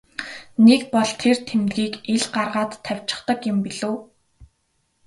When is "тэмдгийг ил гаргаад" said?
1.47-2.71